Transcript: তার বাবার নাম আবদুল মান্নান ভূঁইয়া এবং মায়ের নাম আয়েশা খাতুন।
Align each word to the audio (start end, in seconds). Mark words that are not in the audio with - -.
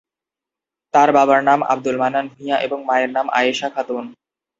তার 0.93 1.09
বাবার 1.15 1.39
নাম 1.43 1.59
আবদুল 1.71 1.97
মান্নান 2.01 2.25
ভূঁইয়া 2.31 2.57
এবং 2.65 2.79
মায়ের 2.85 3.11
নাম 3.13 3.27
আয়েশা 3.39 3.67
খাতুন। 3.75 4.05